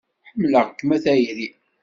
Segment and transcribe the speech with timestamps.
[0.29, 1.47] Ḥemmleɣ-kem a tayri.